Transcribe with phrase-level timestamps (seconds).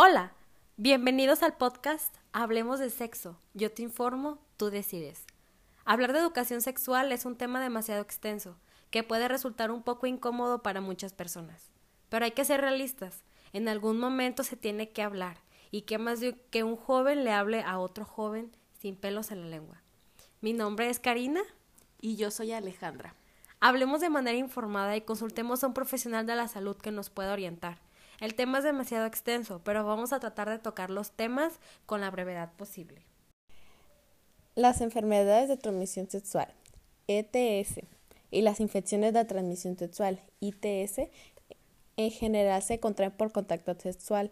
[0.00, 0.30] Hola,
[0.76, 3.36] bienvenidos al podcast Hablemos de Sexo.
[3.52, 5.24] Yo te informo, tú decides.
[5.84, 8.56] Hablar de educación sexual es un tema demasiado extenso,
[8.92, 11.72] que puede resultar un poco incómodo para muchas personas.
[12.10, 13.24] Pero hay que ser realistas.
[13.52, 15.38] En algún momento se tiene que hablar,
[15.72, 19.40] y qué más de que un joven le hable a otro joven sin pelos en
[19.40, 19.82] la lengua.
[20.40, 21.42] Mi nombre es Karina.
[22.00, 23.16] Y yo soy Alejandra.
[23.58, 27.32] Hablemos de manera informada y consultemos a un profesional de la salud que nos pueda
[27.32, 27.87] orientar.
[28.20, 31.52] El tema es demasiado extenso, pero vamos a tratar de tocar los temas
[31.86, 33.02] con la brevedad posible.
[34.56, 36.52] Las enfermedades de transmisión sexual,
[37.06, 37.80] ETS,
[38.30, 41.08] y las infecciones de transmisión sexual, ITS,
[41.96, 44.30] en general se contraen por contacto sexual.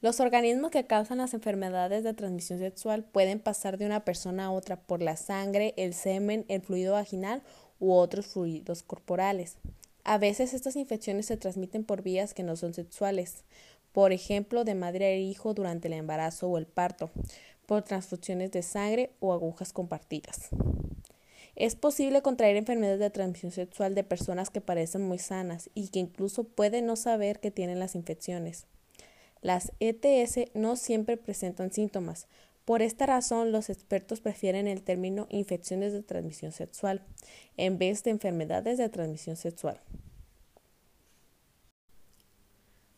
[0.00, 4.50] Los organismos que causan las enfermedades de transmisión sexual pueden pasar de una persona a
[4.50, 7.42] otra por la sangre, el semen, el fluido vaginal
[7.78, 9.56] u otros fluidos corporales.
[10.08, 13.42] A veces estas infecciones se transmiten por vías que no son sexuales,
[13.90, 17.10] por ejemplo, de madre a hijo durante el embarazo o el parto,
[17.66, 20.50] por transfusiones de sangre o agujas compartidas.
[21.56, 25.98] Es posible contraer enfermedades de transmisión sexual de personas que parecen muy sanas y que
[25.98, 28.66] incluso pueden no saber que tienen las infecciones.
[29.42, 32.28] Las ETS no siempre presentan síntomas,
[32.66, 37.06] por esta razón, los expertos prefieren el término infecciones de transmisión sexual
[37.56, 39.80] en vez de enfermedades de transmisión sexual.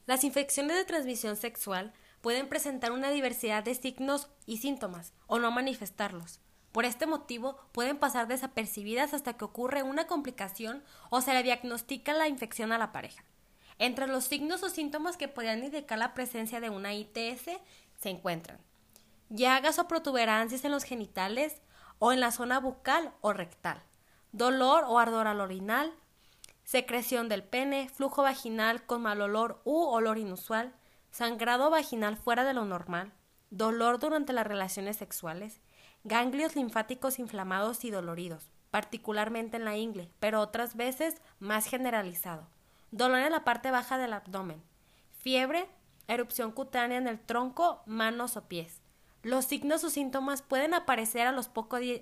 [0.07, 5.51] Las infecciones de transmisión sexual pueden presentar una diversidad de signos y síntomas o no
[5.51, 6.41] manifestarlos.
[6.73, 12.15] Por este motivo pueden pasar desapercibidas hasta que ocurre una complicación o se le diagnostica
[12.15, 13.23] la infección a la pareja.
[13.79, 17.51] Entre los signos o síntomas que podrían indicar la presencia de una ITS
[17.99, 18.67] se encuentran
[19.29, 21.61] llagas o protuberancias en los genitales
[21.99, 23.83] o en la zona bucal o rectal,
[24.33, 25.93] dolor o ardor al orinal,
[26.65, 30.75] secreción del pene, flujo vaginal con mal olor u olor inusual,
[31.11, 33.13] sangrado vaginal fuera de lo normal,
[33.51, 35.61] dolor durante las relaciones sexuales,
[36.05, 42.47] ganglios linfáticos inflamados y doloridos, particularmente en la ingle, pero otras veces más generalizado,
[42.91, 44.63] dolor en la parte baja del abdomen,
[45.19, 45.69] fiebre,
[46.07, 48.83] erupción cutánea en el tronco, manos o pies,
[49.29, 51.51] los signos o síntomas pueden aparecer a los,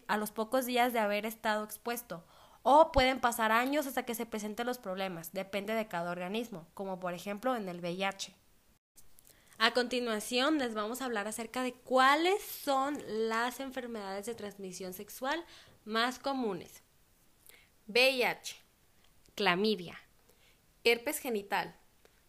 [0.06, 2.24] a los pocos días de haber estado expuesto
[2.62, 7.00] o pueden pasar años hasta que se presenten los problemas, depende de cada organismo, como
[7.00, 8.32] por ejemplo en el VIH.
[9.58, 12.98] A continuación les vamos a hablar acerca de cuáles son
[13.28, 15.44] las enfermedades de transmisión sexual
[15.84, 16.82] más comunes.
[17.88, 18.56] VIH,
[19.34, 19.98] clamidia,
[20.84, 21.74] herpes genital,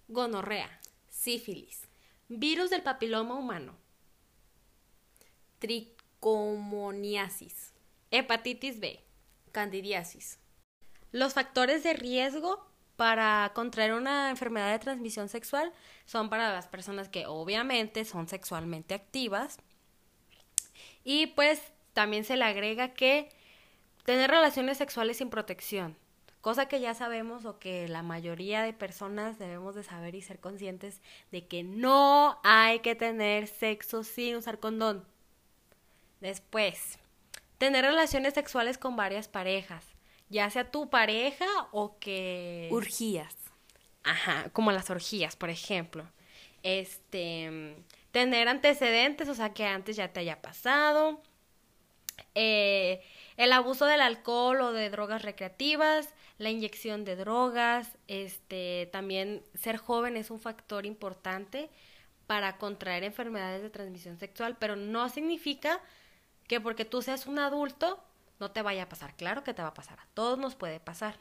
[0.08, 1.88] gonorrea, sífilis,
[2.30, 3.76] virus del papiloma humano,
[5.60, 7.74] tricomoniasis,
[8.12, 9.04] hepatitis B,
[9.52, 10.40] candidiasis.
[11.12, 15.72] Los factores de riesgo para contraer una enfermedad de transmisión sexual
[16.06, 19.60] son para las personas que obviamente son sexualmente activas
[21.04, 21.62] y pues
[21.94, 23.30] también se le agrega que
[24.04, 25.98] tener relaciones sexuales sin protección,
[26.42, 30.40] cosa que ya sabemos o que la mayoría de personas debemos de saber y ser
[30.40, 31.02] conscientes
[31.32, 35.06] de que no hay que tener sexo sin usar condón.
[36.22, 37.00] Después,
[37.58, 39.86] tener relaciones sexuales con varias parejas,
[40.30, 42.70] ya sea tu pareja o que...
[42.72, 43.36] Urgías.
[44.04, 46.10] Ajá, como las orgías, por ejemplo.
[46.64, 47.76] Este,
[48.12, 51.22] tener antecedentes, o sea, que antes ya te haya pasado.
[52.36, 53.02] Eh,
[53.36, 59.78] el abuso del alcohol o de drogas recreativas, la inyección de drogas, este, también ser
[59.78, 61.70] joven es un factor importante
[62.26, 65.80] para contraer enfermedades de transmisión sexual, pero no significa
[66.48, 68.00] que porque tú seas un adulto
[68.40, 69.16] no te vaya a pasar.
[69.16, 71.18] Claro que te va a pasar, a todos nos puede pasar.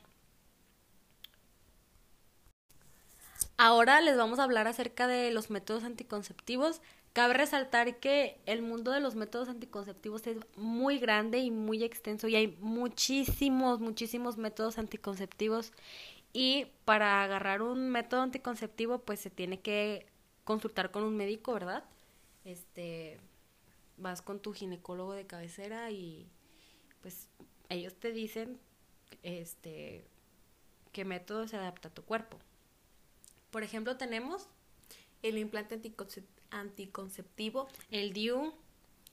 [3.58, 6.82] Ahora les vamos a hablar acerca de los métodos anticonceptivos.
[7.14, 12.28] Cabe resaltar que el mundo de los métodos anticonceptivos es muy grande y muy extenso
[12.28, 15.72] y hay muchísimos, muchísimos métodos anticonceptivos
[16.34, 20.06] y para agarrar un método anticonceptivo pues se tiene que
[20.44, 21.84] consultar con un médico, ¿verdad?
[22.44, 23.18] Este,
[23.96, 26.28] vas con tu ginecólogo de cabecera y
[27.00, 27.28] pues
[27.68, 28.58] ellos te dicen
[29.22, 30.06] este
[30.92, 32.38] qué método se adapta a tu cuerpo.
[33.50, 34.48] Por ejemplo, tenemos
[35.22, 35.80] el implante
[36.50, 38.54] anticonceptivo, el DIU,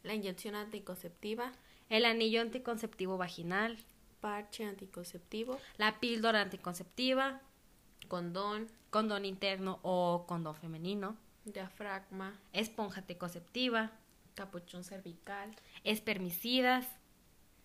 [0.03, 1.51] la inyección anticonceptiva,
[1.89, 3.77] el anillo anticonceptivo vaginal,
[4.21, 7.41] parche anticonceptivo, la píldora anticonceptiva,
[8.07, 13.91] condón, condón interno o condón femenino, diafragma, esponja anticonceptiva,
[14.33, 15.51] capuchón cervical,
[15.83, 16.87] espermicidas,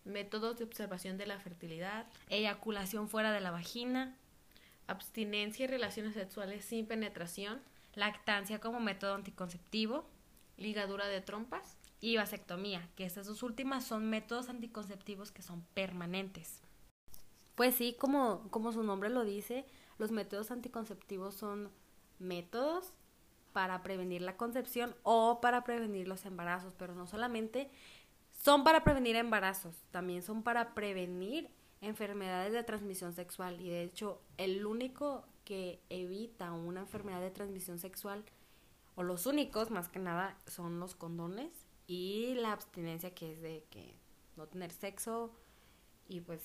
[0.04, 4.16] métodos de observación de la fertilidad, eyaculación fuera de la vagina,
[4.86, 7.60] abstinencia y relaciones sexuales sin penetración,
[7.94, 10.08] lactancia como método anticonceptivo,
[10.56, 16.62] ligadura de trompas y vasectomía, que estas dos últimas son métodos anticonceptivos que son permanentes.
[17.54, 19.66] Pues sí, como, como su nombre lo dice,
[19.98, 21.70] los métodos anticonceptivos son
[22.18, 22.92] métodos
[23.58, 27.68] para prevenir la concepción o para prevenir los embarazos, pero no solamente
[28.30, 31.50] son para prevenir embarazos, también son para prevenir
[31.80, 37.80] enfermedades de transmisión sexual y de hecho el único que evita una enfermedad de transmisión
[37.80, 38.24] sexual
[38.94, 41.50] o los únicos más que nada son los condones
[41.88, 43.98] y la abstinencia que es de que
[44.36, 45.32] no tener sexo
[46.06, 46.42] y pues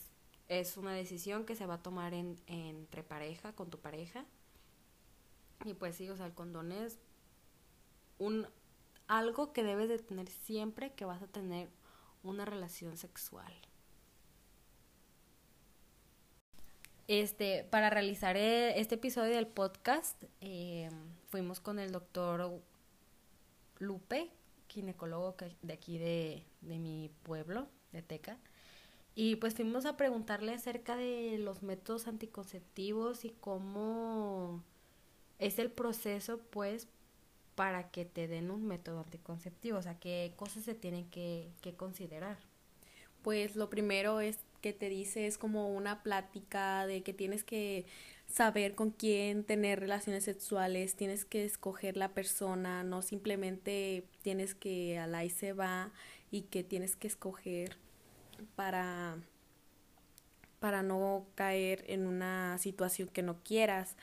[0.48, 4.26] es una decisión que se va a tomar en, entre pareja, con tu pareja.
[5.66, 7.00] Y pues sí, o sea, el condón es
[8.18, 8.48] un
[9.08, 11.70] algo que debes de tener siempre que vas a tener
[12.24, 13.54] una relación sexual.
[17.08, 20.90] Este, para realizar e, este episodio del podcast, eh,
[21.28, 22.62] fuimos con el doctor
[23.80, 24.32] Lupe,
[24.70, 28.40] ginecólogo de aquí de, de mi pueblo, de Teca.
[29.16, 34.64] Y pues fuimos a preguntarle acerca de los métodos anticonceptivos y cómo
[35.44, 36.88] es el proceso, pues,
[37.56, 41.76] para que te den un método anticonceptivo, o sea, qué cosas se tienen que, que
[41.76, 42.38] considerar.
[43.22, 47.86] Pues lo primero es que te dice es como una plática de que tienes que
[48.28, 54.98] saber con quién tener relaciones sexuales, tienes que escoger la persona, no simplemente tienes que
[54.98, 55.92] al ahí se va
[56.32, 57.78] y que tienes que escoger
[58.56, 59.18] para
[60.60, 63.98] para no caer en una situación que no quieras.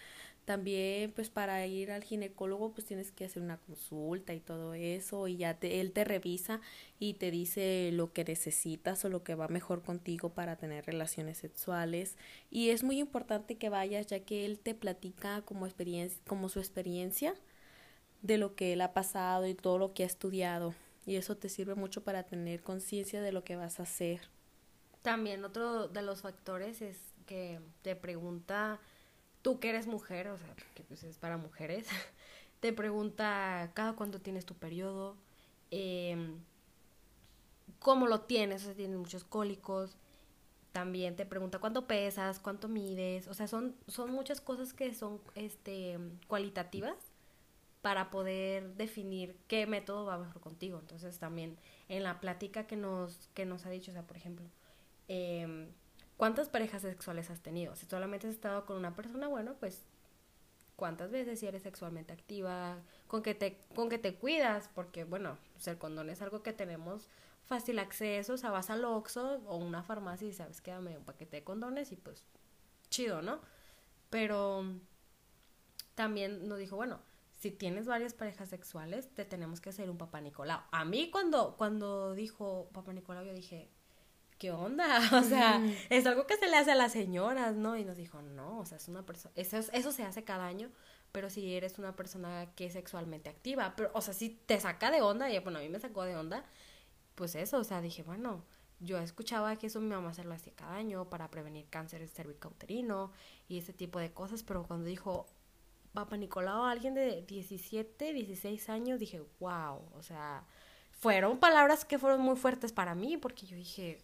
[0.51, 5.29] También, pues para ir al ginecólogo, pues tienes que hacer una consulta y todo eso,
[5.29, 6.61] y ya te, él te revisa
[6.99, 11.39] y te dice lo que necesitas o lo que va mejor contigo para tener relaciones
[11.39, 12.17] sexuales.
[12.51, 16.59] Y es muy importante que vayas, ya que él te platica como experiencia, como su
[16.59, 17.37] experiencia
[18.21, 20.75] de lo que él ha pasado y todo lo que ha estudiado.
[21.07, 24.23] Y eso te sirve mucho para tener conciencia de lo que vas a hacer.
[25.03, 28.81] También otro de los factores es que te pregunta
[29.43, 31.87] tú que eres mujer, o sea, que pues es para mujeres,
[32.61, 35.17] te pregunta cada cuánto tienes tu periodo,
[35.71, 36.35] eh,
[37.79, 39.97] cómo lo tienes, o sea, tienes muchos cólicos,
[40.73, 45.21] también te pregunta cuánto pesas, cuánto mides, o sea, son, son muchas cosas que son
[45.35, 45.99] este,
[46.29, 46.97] cualitativas
[47.83, 50.79] para poder definir qué método va mejor contigo.
[50.79, 51.57] Entonces también
[51.89, 54.47] en la plática que nos, que nos ha dicho, o sea, por ejemplo,
[55.09, 55.69] eh,
[56.21, 57.75] ¿Cuántas parejas sexuales has tenido?
[57.77, 59.87] Si solamente has estado con una persona, bueno, pues
[60.77, 62.77] cuántas veces si eres sexualmente activa,
[63.07, 67.09] con que te, con que te cuidas, porque bueno, el condón es algo que tenemos
[67.47, 71.05] fácil acceso, o sea, vas al Oxxo o una farmacia y sabes que dame un
[71.05, 72.23] paquete de condones y pues
[72.91, 73.41] chido, ¿no?
[74.11, 74.67] Pero
[75.95, 77.01] también nos dijo, bueno,
[77.39, 80.61] si tienes varias parejas sexuales, te tenemos que hacer un papá Nicolau.
[80.71, 83.71] A mí cuando, cuando dijo papá Nicolau, yo dije,
[84.41, 84.99] ¿qué onda?
[85.21, 87.77] O sea, es algo que se le hace a las señoras, ¿no?
[87.77, 90.71] Y nos dijo, no, o sea, es una persona, eso, eso se hace cada año,
[91.13, 94.91] pero si eres una persona que es sexualmente activa, pero, o sea, si te saca
[94.91, 96.45] de onda, y bueno, a mí me sacó de onda,
[97.15, 98.43] pues eso, o sea, dije, bueno,
[98.81, 103.13] yo escuchaba que eso mi mamá se lo hacía cada año para prevenir cáncer cervicouterino
[103.47, 105.27] y ese tipo de cosas, pero cuando dijo
[105.93, 110.47] Papa Nicolau a alguien de 17, 16 años, dije, wow, o sea,
[110.93, 113.99] fueron palabras que fueron muy fuertes para mí, porque yo dije,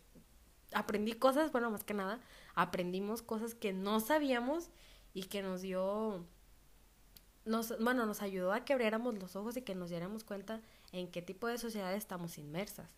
[0.77, 2.21] aprendí cosas, bueno, más que nada,
[2.55, 4.69] aprendimos cosas que no sabíamos
[5.15, 6.27] y que nos dio,
[7.47, 10.61] nos, bueno, nos ayudó a que abriéramos los ojos y que nos diéramos cuenta
[10.93, 12.95] en qué tipo de sociedad estamos inmersas.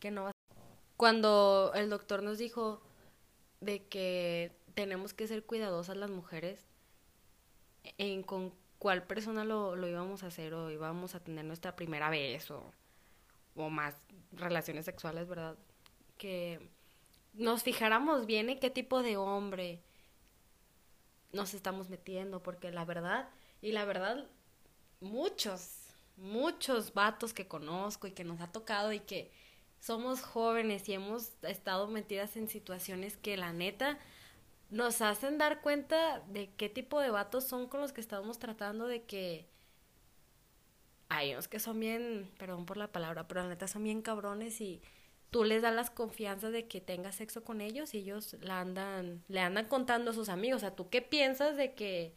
[0.00, 0.30] Que no
[0.98, 2.82] Cuando el doctor nos dijo
[3.62, 6.66] de que tenemos que ser cuidadosas las mujeres
[7.96, 12.10] en con cuál persona lo, lo íbamos a hacer o íbamos a tener nuestra primera
[12.10, 12.70] vez o,
[13.56, 13.94] o más
[14.32, 15.56] relaciones sexuales, ¿verdad?
[16.16, 16.60] Que
[17.32, 19.82] nos fijáramos bien en qué tipo de hombre
[21.32, 23.28] nos estamos metiendo, porque la verdad,
[23.60, 24.26] y la verdad,
[25.00, 29.32] muchos, muchos vatos que conozco y que nos ha tocado y que
[29.80, 33.98] somos jóvenes y hemos estado metidas en situaciones que la neta
[34.70, 38.86] nos hacen dar cuenta de qué tipo de vatos son con los que estamos tratando
[38.86, 39.46] de que
[41.08, 44.60] hay unos que son bien, perdón por la palabra, pero la neta son bien cabrones
[44.60, 44.80] y
[45.34, 49.24] tú les das las confianzas de que tengas sexo con ellos y ellos la andan,
[49.26, 50.58] le andan contando a sus amigos.
[50.58, 52.14] O sea, ¿tú qué piensas de que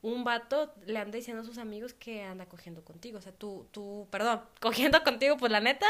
[0.00, 3.18] un vato le anda diciendo a sus amigos que anda cogiendo contigo?
[3.18, 5.88] O sea, tú, tú, perdón, cogiendo contigo, pues la neta,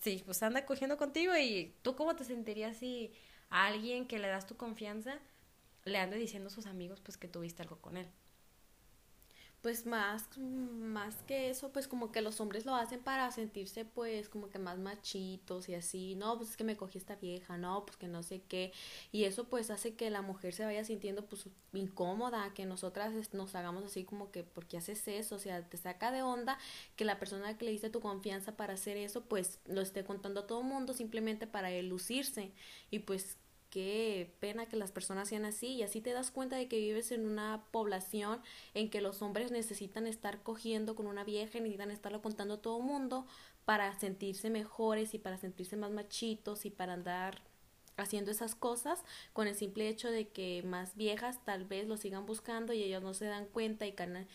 [0.00, 3.12] sí, pues anda cogiendo contigo y tú cómo te sentirías si
[3.48, 5.20] a alguien que le das tu confianza
[5.84, 8.08] le anda diciendo a sus amigos pues que tuviste algo con él.
[9.68, 14.30] Pues más, más que eso, pues como que los hombres lo hacen para sentirse pues
[14.30, 17.84] como que más machitos y así, no, pues es que me cogí esta vieja, no,
[17.84, 18.72] pues que no sé qué,
[19.12, 23.54] y eso pues hace que la mujer se vaya sintiendo pues incómoda, que nosotras nos
[23.54, 25.34] hagamos así como que, ¿por qué haces eso?
[25.34, 26.56] O sea, te saca de onda
[26.96, 30.40] que la persona que le diste tu confianza para hacer eso, pues lo esté contando
[30.40, 32.52] a todo el mundo simplemente para lucirse,
[32.90, 33.36] y pues
[33.70, 37.12] qué pena que las personas sean así y así te das cuenta de que vives
[37.12, 38.40] en una población
[38.74, 42.80] en que los hombres necesitan estar cogiendo con una vieja necesitan estarlo contando a todo
[42.80, 43.26] mundo
[43.64, 47.42] para sentirse mejores y para sentirse más machitos y para andar
[47.96, 52.26] haciendo esas cosas con el simple hecho de que más viejas tal vez lo sigan
[52.26, 54.28] buscando y ellos no se dan cuenta y caen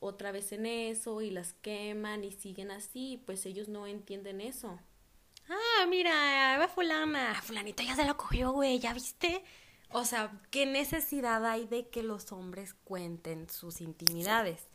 [0.00, 4.78] otra vez en eso y las queman y siguen así, pues ellos no entienden eso.
[5.50, 7.34] Ah, mira, va fulana.
[7.42, 9.42] Fulanito ya se la cogió, güey, ¿ya viste?
[9.90, 14.68] O sea, ¿qué necesidad hay de que los hombres cuenten sus intimidades?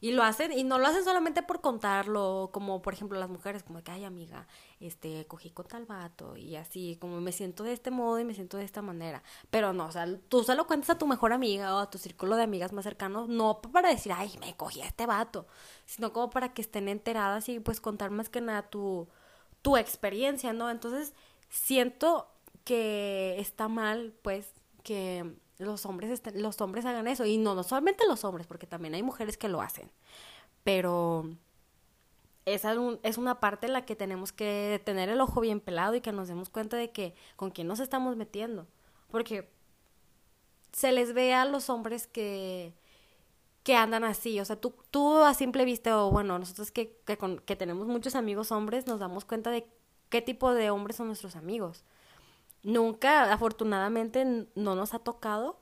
[0.00, 3.62] Y lo hacen, y no lo hacen solamente por contarlo, como por ejemplo las mujeres,
[3.62, 4.48] como que, ay amiga,
[4.80, 8.34] este, cogí con tal vato, y así, como me siento de este modo y me
[8.34, 9.22] siento de esta manera.
[9.50, 11.98] Pero no, o sea, tú se lo cuentas a tu mejor amiga o a tu
[11.98, 15.46] círculo de amigas más cercanos, no para decir, ay, me cogí a este vato,
[15.86, 19.08] sino como para que estén enteradas y pues contar más que nada tu,
[19.62, 20.70] tu experiencia, ¿no?
[20.70, 21.14] Entonces,
[21.48, 22.28] siento
[22.64, 24.52] que está mal, pues,
[24.82, 27.24] que los hombres, los hombres hagan eso.
[27.24, 29.90] Y no, no solamente los hombres, porque también hay mujeres que lo hacen.
[30.64, 31.26] Pero
[32.44, 36.00] esa es una parte en la que tenemos que tener el ojo bien pelado y
[36.00, 38.66] que nos demos cuenta de que con quién nos estamos metiendo.
[39.10, 39.48] Porque
[40.72, 42.74] se les ve a los hombres que
[43.62, 44.40] que andan así.
[44.40, 48.14] O sea, tú, tú a simple vista, o bueno, nosotros que, que, que tenemos muchos
[48.14, 49.66] amigos hombres, nos damos cuenta de
[50.08, 51.84] qué tipo de hombres son nuestros amigos.
[52.62, 55.58] Nunca, afortunadamente, no nos ha tocado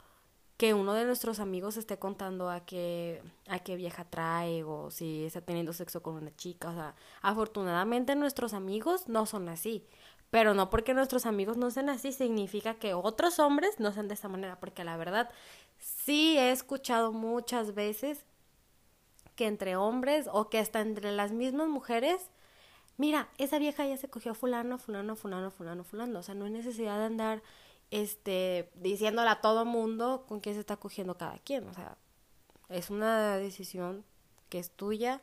[0.61, 5.25] que uno de nuestros amigos esté contando a qué, a qué vieja trae o si
[5.25, 6.69] está teniendo sexo con una chica.
[6.69, 9.87] O sea, afortunadamente nuestros amigos no son así.
[10.28, 14.14] Pero no porque nuestros amigos no sean así significa que otros hombres no sean de
[14.14, 14.61] esa manera.
[14.61, 15.30] Porque la verdad,
[16.10, 18.24] sí he escuchado muchas veces
[19.36, 22.32] que entre hombres o que hasta entre las mismas mujeres,
[22.96, 26.18] mira, esa vieja ya se cogió fulano, fulano, fulano, fulano, fulano.
[26.18, 27.42] O sea, no hay necesidad de andar
[27.92, 31.68] este diciéndole a todo mundo con quién se está cogiendo cada quien.
[31.68, 31.96] O sea,
[32.70, 34.04] es una decisión
[34.48, 35.20] que es tuya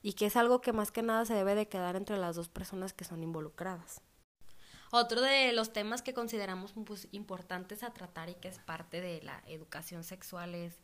[0.00, 2.48] y que es algo que más que nada se debe de quedar entre las dos
[2.48, 4.00] personas que son involucradas.
[4.90, 9.22] Otro de los temas que consideramos pues, importantes a tratar y que es parte de
[9.22, 10.78] la educación sexual es,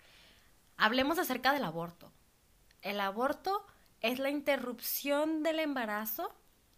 [0.76, 2.12] hablemos acerca del aborto.
[2.82, 3.66] El aborto
[4.00, 6.32] es la interrupción del embarazo,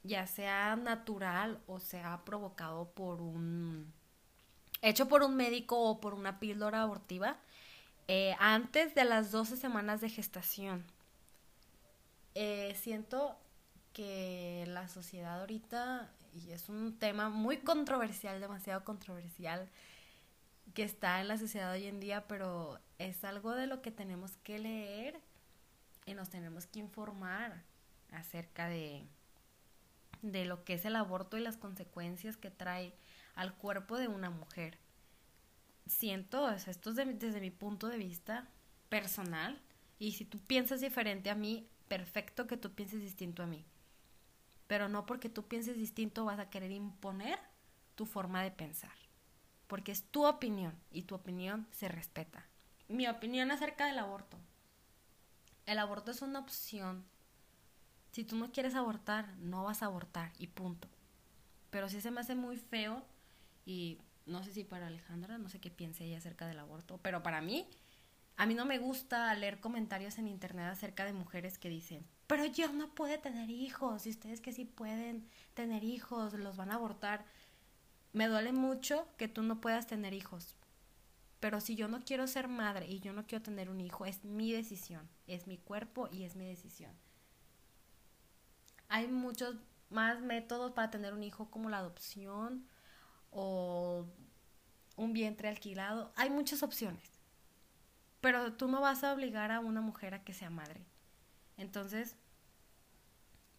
[0.05, 3.93] ya sea natural o sea provocado por un,
[4.81, 7.37] hecho por un médico o por una píldora abortiva,
[8.07, 10.87] eh, antes de las 12 semanas de gestación.
[12.35, 13.37] Eh, siento
[13.93, 16.11] que la sociedad ahorita
[16.45, 19.69] y es un tema muy controversial, demasiado controversial,
[20.75, 24.37] que está en la sociedad hoy en día, pero es algo de lo que tenemos
[24.39, 25.21] que leer
[26.07, 27.63] y nos tenemos que informar
[28.13, 29.07] acerca de,
[30.23, 32.95] de lo que es el aborto y las consecuencias que trae
[33.35, 34.79] al cuerpo de una mujer.
[35.87, 38.47] Siento, esto es desde mi punto de vista
[38.89, 39.61] personal,
[39.99, 43.65] y si tú piensas diferente a mí, perfecto que tú pienses distinto a mí
[44.69, 47.41] pero no porque tú pienses distinto vas a querer imponer
[47.97, 48.95] tu forma de pensar,
[49.67, 52.47] porque es tu opinión y tu opinión se respeta.
[52.87, 54.39] Mi opinión acerca del aborto.
[55.67, 57.05] El aborto es una opción.
[58.13, 60.89] Si tú no quieres abortar, no vas a abortar y punto.
[61.71, 63.05] Pero sí se me hace muy feo
[63.67, 67.23] y no sé si para Alejandra, no sé qué piense ella acerca del aborto, pero
[67.23, 67.69] para mí,
[68.37, 72.45] a mí no me gusta leer comentarios en internet acerca de mujeres que dicen, pero
[72.45, 76.75] yo no puedo tener hijos, y ustedes que sí pueden tener hijos, los van a
[76.75, 77.25] abortar.
[78.13, 80.55] Me duele mucho que tú no puedas tener hijos.
[81.41, 84.25] Pero si yo no quiero ser madre y yo no quiero tener un hijo, es
[84.25, 86.93] mi decisión, es mi cuerpo y es mi decisión.
[88.89, 89.57] Hay muchos
[89.89, 92.67] más métodos para tener un hijo como la adopción
[93.31, 94.05] o
[94.97, 96.13] un vientre alquilado.
[96.15, 97.11] Hay muchas opciones.
[98.21, 100.85] Pero tú no vas a obligar a una mujer a que sea madre.
[101.59, 102.17] Entonces,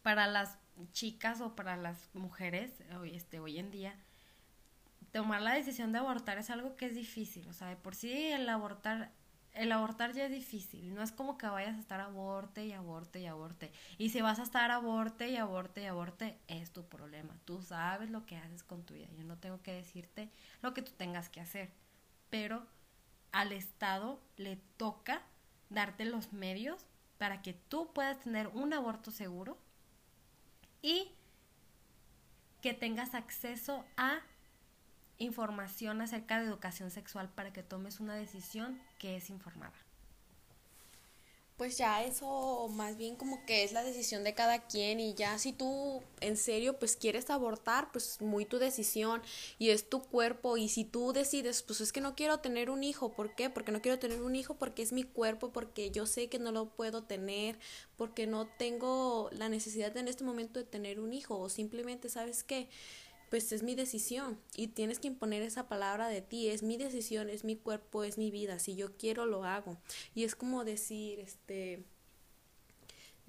[0.02, 0.58] para las
[0.92, 3.96] chicas o para las mujeres hoy, este, hoy en día,
[5.12, 7.48] tomar la decisión de abortar es algo que es difícil.
[7.50, 9.12] O sea, de por sí el abortar,
[9.54, 10.94] el abortar ya es difícil.
[10.94, 13.72] No es como que vayas a estar aborte y aborte y aborte.
[13.98, 17.36] Y si vas a estar aborte y aborte y aborte, es tu problema.
[17.46, 19.08] Tú sabes lo que haces con tu vida.
[19.18, 20.30] Yo no tengo que decirte
[20.62, 21.72] lo que tú tengas que hacer.
[22.30, 22.66] Pero
[23.32, 25.22] al Estado le toca
[25.70, 26.86] darte los medios
[27.20, 29.60] para que tú puedas tener un aborto seguro
[30.82, 31.12] y
[32.62, 34.22] que tengas acceso a
[35.18, 39.74] información acerca de educación sexual para que tomes una decisión que es informada
[41.60, 45.38] pues ya eso más bien como que es la decisión de cada quien y ya
[45.38, 49.22] si tú en serio pues quieres abortar pues muy tu decisión
[49.58, 52.82] y es tu cuerpo y si tú decides pues es que no quiero tener un
[52.82, 53.50] hijo, ¿por qué?
[53.50, 56.54] Porque no quiero tener un hijo porque es mi cuerpo, porque yo sé que no
[56.54, 57.60] lo puedo tener,
[57.98, 62.46] porque no tengo la necesidad en este momento de tener un hijo o simplemente sabes
[62.46, 62.70] qué
[63.30, 67.30] pues es mi decisión y tienes que imponer esa palabra de ti, es mi decisión,
[67.30, 69.78] es mi cuerpo, es mi vida, si yo quiero lo hago.
[70.16, 71.84] Y es como decir, este,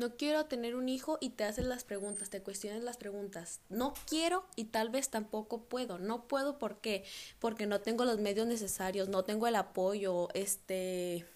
[0.00, 3.60] no quiero tener un hijo y te haces las preguntas, te cuestionas las preguntas.
[3.68, 5.98] No quiero y tal vez tampoco puedo.
[5.98, 7.04] No puedo ¿por qué?
[7.38, 11.26] Porque no tengo los medios necesarios, no tengo el apoyo, este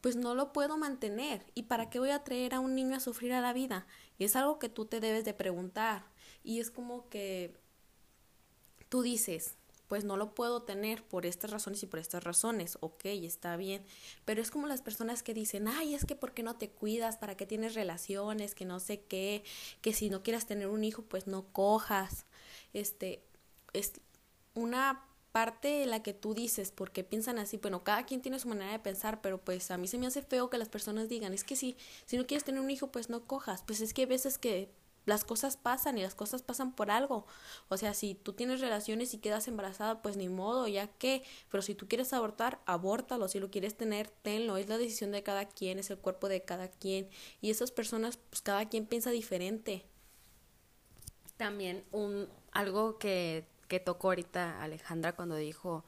[0.00, 1.44] pues no lo puedo mantener.
[1.54, 3.86] ¿Y para qué voy a traer a un niño a sufrir a la vida?
[4.18, 6.11] Y es algo que tú te debes de preguntar.
[6.44, 7.54] Y es como que
[8.88, 9.56] tú dices,
[9.92, 13.84] pues no lo puedo tener por estas razones y por estas razones, ok, está bien,
[14.24, 17.18] pero es como las personas que dicen, ay, es que ¿por qué no te cuidas?
[17.18, 18.54] ¿Para qué tienes relaciones?
[18.54, 19.44] Que no sé qué,
[19.82, 22.24] que si no quieras tener un hijo, pues no cojas.
[22.72, 23.22] Este,
[23.74, 23.92] es
[24.54, 28.48] una parte en la que tú dices, porque piensan así, bueno, cada quien tiene su
[28.48, 31.34] manera de pensar, pero pues a mí se me hace feo que las personas digan,
[31.34, 34.02] es que si, si no quieres tener un hijo, pues no cojas, pues es que
[34.02, 34.70] hay veces que
[35.04, 37.26] las cosas pasan y las cosas pasan por algo.
[37.68, 41.22] O sea, si tú tienes relaciones y quedas embarazada, pues ni modo, ya que.
[41.50, 43.28] Pero si tú quieres abortar, abórtalo.
[43.28, 44.56] Si lo quieres tener, tenlo.
[44.56, 47.08] Es la decisión de cada quien, es el cuerpo de cada quien.
[47.40, 49.84] Y esas personas, pues cada quien piensa diferente.
[51.36, 55.84] También un algo que, que tocó ahorita Alejandra cuando dijo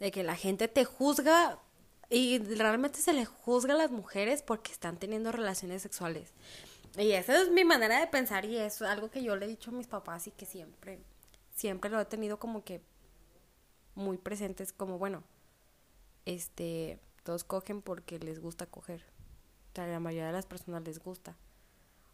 [0.00, 1.60] de que la gente te juzga
[2.08, 6.32] y realmente se le juzga a las mujeres porque están teniendo relaciones sexuales.
[6.98, 9.70] Y esa es mi manera de pensar y es algo que yo le he dicho
[9.70, 11.00] a mis papás y que siempre,
[11.54, 12.80] siempre lo he tenido como que
[13.94, 15.22] muy presentes, como bueno,
[16.24, 19.02] este, todos cogen porque les gusta coger.
[19.72, 21.36] O sea, la mayoría de las personas les gusta.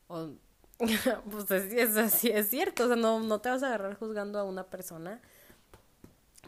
[0.09, 0.31] O,
[1.31, 4.45] pues es, así, es cierto, o sea, no, no te vas a agarrar juzgando a
[4.45, 5.21] una persona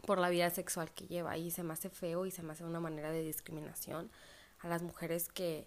[0.07, 2.65] por la vida sexual que lleva y se me hace feo y se me hace
[2.65, 4.11] una manera de discriminación
[4.61, 5.67] a las mujeres que,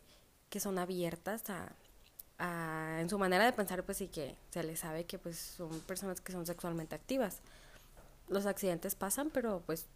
[0.49, 1.71] que son abiertas a,
[2.39, 6.21] en su manera de pensar, pues sí que se les sabe que pues son personas
[6.21, 7.41] que son sexualmente activas.
[8.27, 9.87] Los accidentes pasan, pero pues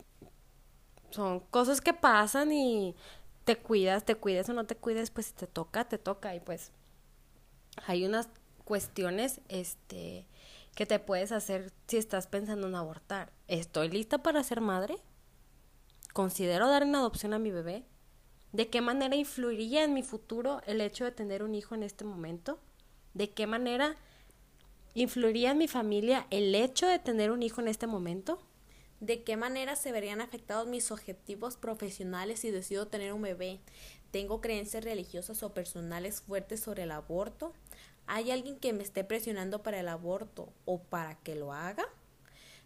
[1.12, 2.96] son cosas que pasan y
[3.44, 6.40] te cuidas, te cuides o no te cuides, pues si te toca, te toca y
[6.40, 6.72] pues
[7.86, 8.30] hay unas
[8.64, 10.26] cuestiones este
[10.76, 13.32] que te puedes hacer si estás pensando en abortar.
[13.48, 14.96] ¿Estoy lista para ser madre?
[16.14, 17.84] ¿Considero dar en adopción a mi bebé?
[18.52, 22.04] ¿De qué manera influiría en mi futuro el hecho de tener un hijo en este
[22.04, 22.60] momento?
[23.14, 23.96] ¿De qué manera
[24.94, 28.40] influiría en mi familia el hecho de tener un hijo en este momento?
[29.00, 33.62] ¿De qué manera se verían afectados mis objetivos profesionales si decido tener un bebé?
[34.12, 37.54] ¿Tengo creencias religiosas o personales fuertes sobre el aborto?
[38.06, 41.86] ¿Hay alguien que me esté presionando para el aborto o para que lo haga?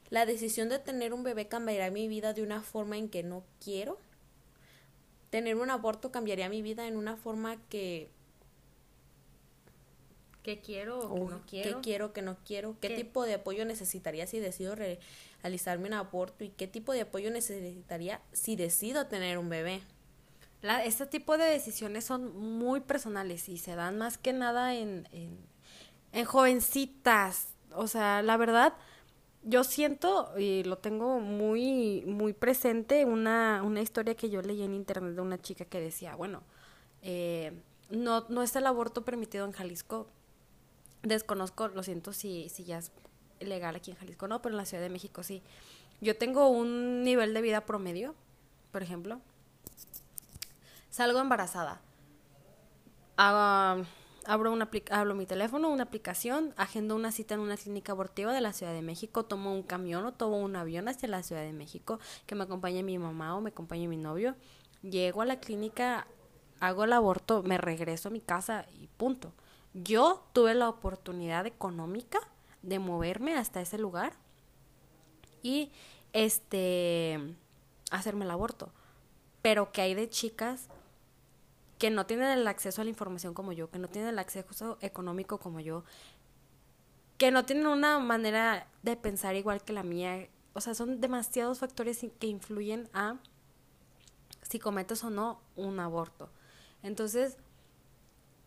[0.10, 3.44] ¿La decisión de tener un bebé cambiará mi vida de una forma en que no
[3.64, 4.00] quiero?
[5.36, 8.10] Tener un aborto cambiaría mi vida en una forma que
[10.44, 11.70] que quiero o que no quiero.
[11.70, 12.78] ¿Qué quiero, que no quiero?
[12.80, 14.78] ¿Qué, tipo de apoyo necesitaría si decido
[15.42, 16.46] realizarme un aborto?
[16.46, 19.82] ¿Y qué tipo de apoyo necesitaría si decido tener un bebé?
[20.62, 25.06] La, este tipo de decisiones son muy personales y se dan más que nada en,
[25.12, 25.38] en,
[26.14, 27.48] en jovencitas.
[27.74, 28.74] O sea, la verdad,
[29.46, 34.74] yo siento, y lo tengo muy, muy presente, una, una historia que yo leí en
[34.74, 36.42] internet de una chica que decía, bueno,
[37.04, 37.54] eh,
[37.92, 40.08] no, no está el aborto permitido en Jalisco.
[41.04, 42.92] Desconozco, lo siento si, si ya es
[43.40, 45.44] legal aquí en Jalisco, no, pero en la Ciudad de México sí.
[46.02, 48.16] Yo tengo un nivel de vida promedio,
[48.72, 49.22] por ejemplo.
[50.90, 51.82] Salgo embarazada.
[53.16, 53.86] Hago
[54.28, 58.42] abro, una, abro mi teléfono, una aplicación, agendo una cita en una clínica abortiva de
[58.42, 61.54] la Ciudad de México, tomo un camión o tomo un avión hacia la Ciudad de
[61.54, 64.36] México, que me acompañe mi mamá o me acompañe mi novio.
[64.82, 66.08] Llego a la clínica,
[66.60, 69.34] hago el aborto, me regreso a mi casa y punto.
[69.74, 72.20] Yo tuve la oportunidad económica
[72.62, 74.14] de moverme hasta ese lugar
[75.44, 75.72] y
[76.14, 77.36] este
[77.92, 78.72] hacerme el aborto.
[79.42, 80.70] Pero que hay de chicas
[81.78, 84.78] que no tienen el acceso a la información como yo, que no tienen el acceso
[84.82, 85.84] económico como yo,
[87.18, 90.28] que no tienen una manera de pensar igual que la mía.
[90.54, 93.18] O sea, son demasiados factores que influyen a
[94.42, 96.30] si cometes o no un aborto.
[96.84, 97.38] Entonces,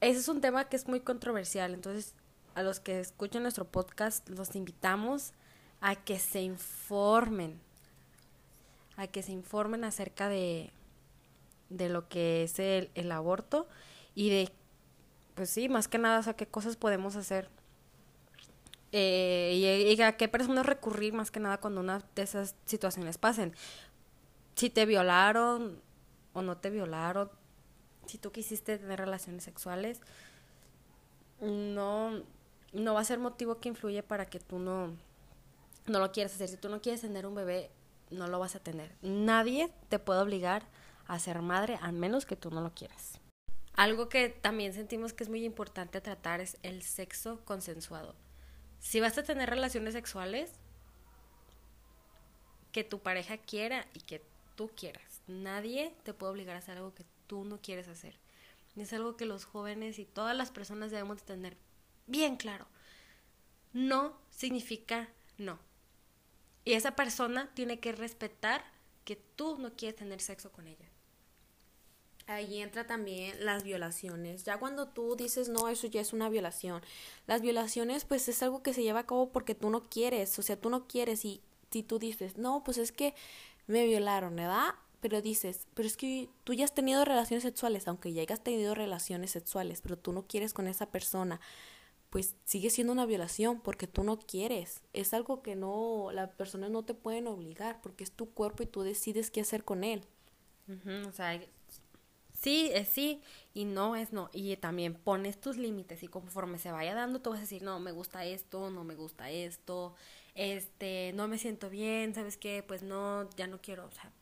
[0.00, 2.14] ese es un tema que es muy controversial, entonces
[2.54, 5.32] a los que escuchan nuestro podcast los invitamos
[5.80, 7.60] a que se informen,
[8.96, 10.72] a que se informen acerca de,
[11.68, 13.68] de lo que es el, el aborto
[14.14, 14.52] y de,
[15.34, 17.48] pues sí, más que nada, o sea, qué cosas podemos hacer
[18.92, 23.54] eh, y, a qué personas recurrir más que nada cuando una de esas situaciones pasen.
[24.54, 25.80] Si te violaron
[26.32, 27.30] o no te violaron,
[28.06, 30.00] si tú quisiste tener relaciones sexuales,
[31.40, 32.22] no,
[32.72, 34.96] no va a ser motivo que influye para que tú no,
[35.86, 36.48] no lo quieras hacer.
[36.48, 37.70] Si tú no quieres tener un bebé,
[38.10, 38.94] no lo vas a tener.
[39.02, 40.64] Nadie te puede obligar
[41.08, 43.18] a ser madre a menos que tú no lo quieras.
[43.74, 48.14] Algo que también sentimos que es muy importante tratar es el sexo consensuado.
[48.78, 50.52] Si vas a tener relaciones sexuales,
[52.72, 54.22] que tu pareja quiera y que
[54.54, 55.22] tú quieras.
[55.26, 58.18] Nadie te puede obligar a hacer algo que tú no quieres hacer.
[58.76, 61.56] Es algo que los jóvenes y todas las personas debemos tener
[62.06, 62.66] bien claro.
[63.72, 65.58] No significa no.
[66.64, 68.62] Y esa persona tiene que respetar
[69.04, 70.88] que tú no quieres tener sexo con ella
[72.28, 74.44] ahí entra también las violaciones.
[74.44, 76.82] Ya cuando tú dices, no, eso ya es una violación.
[77.26, 80.42] Las violaciones, pues es algo que se lleva a cabo porque tú no quieres, o
[80.42, 83.14] sea, tú no quieres y si tú dices, no, pues es que
[83.66, 84.74] me violaron, ¿verdad?
[85.00, 88.74] Pero dices, pero es que tú ya has tenido relaciones sexuales, aunque ya hayas tenido
[88.74, 91.40] relaciones sexuales, pero tú no quieres con esa persona,
[92.10, 94.82] pues sigue siendo una violación porque tú no quieres.
[94.92, 98.66] Es algo que no, las personas no te pueden obligar porque es tu cuerpo y
[98.66, 100.02] tú decides qué hacer con él.
[101.06, 101.40] o sea,
[102.40, 103.20] sí es sí
[103.54, 104.30] y no es no.
[104.32, 107.80] Y también pones tus límites y conforme se vaya dando, tú vas a decir, no,
[107.80, 109.94] me gusta esto, no me gusta esto,
[110.34, 112.62] este, no me siento bien, ¿sabes qué?
[112.66, 114.12] Pues no, ya no quiero, o sea,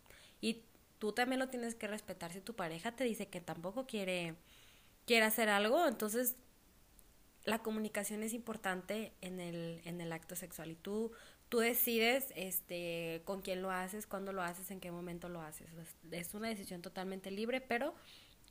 [0.40, 0.62] y
[0.98, 4.34] tú también lo tienes que respetar si tu pareja te dice que tampoco quiere,
[5.04, 6.36] quiere hacer algo, entonces
[7.44, 11.12] la comunicación es importante en el, en el acto sexual y tú,
[11.48, 15.68] tú decides este, con quién lo haces, cuándo lo haces, en qué momento lo haces.
[16.10, 17.94] Es una decisión totalmente libre, pero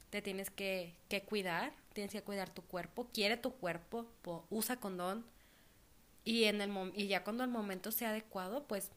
[0.10, 4.08] te tienes que, que cuidar, tienes que cuidar tu cuerpo, quiere tu cuerpo,
[4.50, 5.26] usa condón
[6.24, 8.92] y, en el, y ya cuando el momento sea adecuado, pues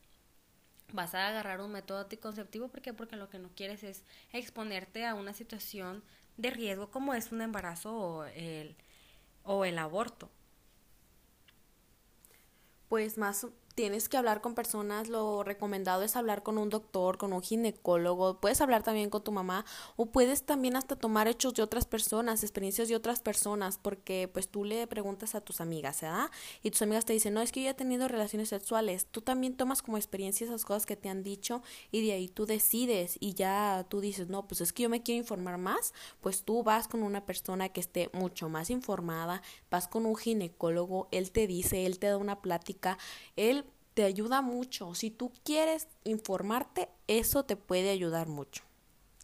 [0.93, 2.69] vas a agarrar un método anticonceptivo.
[2.69, 2.95] ¿Por qué?
[2.95, 6.03] Porque lo que no quieres es exponerte a una situación
[6.39, 8.77] de riesgo como es un embarazo o el,
[9.45, 10.31] o el aborto.
[12.89, 13.47] Pues más
[13.79, 18.41] tienes que hablar con personas, lo recomendado es hablar con un doctor, con un ginecólogo,
[18.41, 19.65] puedes hablar también con tu mamá
[19.95, 24.49] o puedes también hasta tomar hechos de otras personas, experiencias de otras personas, porque pues
[24.49, 26.29] tú le preguntas a tus amigas, ¿verdad?
[26.61, 29.57] Y tus amigas te dicen, no, es que yo he tenido relaciones sexuales, tú también
[29.57, 31.63] tomas como experiencia esas cosas que te han dicho
[31.93, 35.05] y de ahí tú decides y ya tú dices, no, pues es que yo me
[35.05, 39.87] quiero informar más, pues tú vas con una persona que esté mucho más informada, vas
[39.87, 42.99] con un ginecólogo, él te dice, él te da una plática,
[43.37, 43.65] él
[43.99, 44.95] te ayuda mucho.
[44.95, 48.63] Si tú quieres informarte, eso te puede ayudar mucho.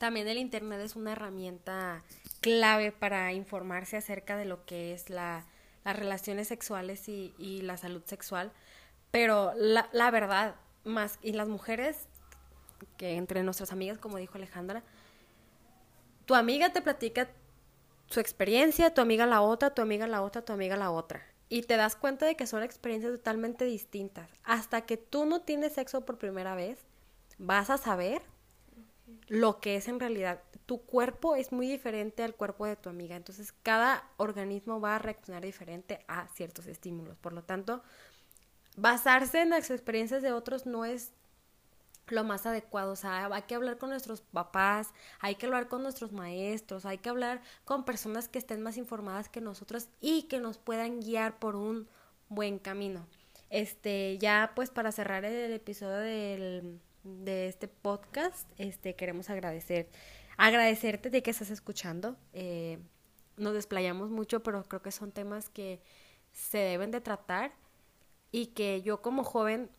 [0.00, 2.02] También el Internet es una herramienta
[2.40, 5.46] clave para informarse acerca de lo que es la,
[5.84, 8.50] las relaciones sexuales y, y, la salud sexual.
[9.12, 12.08] Pero la, la verdad, más, y las mujeres,
[12.96, 14.82] que entre nuestras amigas, como dijo Alejandra,
[16.24, 17.30] tu amiga te platica
[18.06, 21.62] su experiencia, tu amiga la otra, tu amiga la otra, tu amiga la otra y
[21.62, 24.28] te das cuenta de que son experiencias totalmente distintas.
[24.42, 26.80] Hasta que tú no tienes sexo por primera vez,
[27.38, 28.22] vas a saber
[29.28, 30.42] lo que es en realidad.
[30.66, 34.98] Tu cuerpo es muy diferente al cuerpo de tu amiga, entonces cada organismo va a
[34.98, 37.16] reaccionar diferente a ciertos estímulos.
[37.18, 37.84] Por lo tanto,
[38.76, 41.12] basarse en las experiencias de otros no es
[42.08, 42.92] lo más adecuado.
[42.92, 46.98] O sea, hay que hablar con nuestros papás, hay que hablar con nuestros maestros, hay
[46.98, 51.38] que hablar con personas que estén más informadas que nosotros y que nos puedan guiar
[51.38, 51.88] por un
[52.28, 53.06] buen camino.
[53.50, 59.88] Este, ya pues para cerrar el episodio del, de este podcast, este, queremos agradecer,
[60.36, 62.16] agradecerte de que estás escuchando.
[62.32, 62.78] Eh,
[63.36, 65.80] nos desplayamos mucho, pero creo que son temas que
[66.32, 67.52] se deben de tratar
[68.32, 69.70] y que yo como joven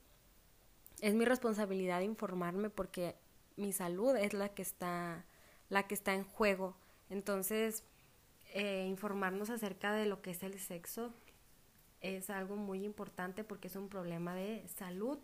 [1.02, 3.16] es mi responsabilidad informarme porque
[3.58, 5.26] mi salud es la que está,
[5.70, 6.76] la que está en juego.
[7.10, 7.84] Entonces,
[8.54, 11.14] eh, informarnos acerca de lo que es el sexo
[12.02, 15.18] es algo muy importante porque es un problema de salud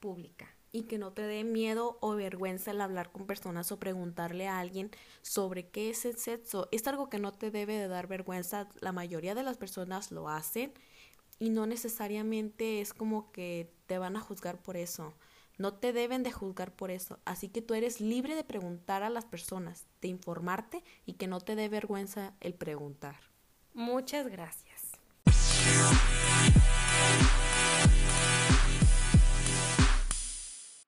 [0.00, 0.46] pública.
[0.70, 4.58] Y que no te dé miedo o vergüenza el hablar con personas o preguntarle a
[4.58, 4.90] alguien
[5.22, 6.68] sobre qué es el sexo.
[6.72, 8.68] Es algo que no te debe de dar vergüenza.
[8.80, 10.72] La mayoría de las personas lo hacen
[11.38, 15.14] y no necesariamente es como que te van a juzgar por eso.
[15.56, 17.18] No te deben de juzgar por eso.
[17.24, 21.40] Así que tú eres libre de preguntar a las personas, de informarte y que no
[21.40, 23.16] te dé vergüenza el preguntar.
[23.74, 24.92] Muchas gracias.